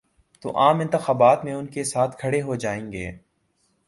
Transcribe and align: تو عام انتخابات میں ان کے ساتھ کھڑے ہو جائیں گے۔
تو 0.41 0.57
عام 0.57 0.79
انتخابات 0.79 1.45
میں 1.45 1.53
ان 1.53 1.67
کے 1.67 1.83
ساتھ 1.83 2.17
کھڑے 2.17 2.41
ہو 2.41 2.55
جائیں 2.55 2.91
گے۔ 2.91 3.11